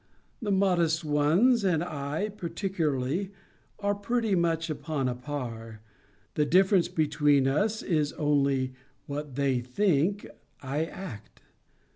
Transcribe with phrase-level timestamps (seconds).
[0.41, 3.29] The modest ones and I, particularly,
[3.77, 5.79] are pretty much upon a par.
[6.33, 8.73] The difference between us is only,
[9.05, 10.25] what they think,
[10.59, 11.41] I act.